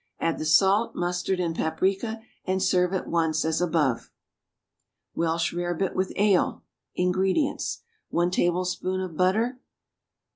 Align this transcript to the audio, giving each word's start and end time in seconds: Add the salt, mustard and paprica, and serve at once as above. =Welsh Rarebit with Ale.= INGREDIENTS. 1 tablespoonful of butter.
Add 0.19 0.39
the 0.39 0.45
salt, 0.45 0.95
mustard 0.95 1.39
and 1.39 1.55
paprica, 1.55 2.23
and 2.43 2.59
serve 2.63 2.91
at 2.91 3.07
once 3.07 3.45
as 3.45 3.61
above. 3.61 4.09
=Welsh 5.13 5.53
Rarebit 5.53 5.93
with 5.93 6.11
Ale.= 6.15 6.63
INGREDIENTS. 6.95 7.83
1 8.09 8.31
tablespoonful 8.31 9.05
of 9.05 9.15
butter. 9.15 9.59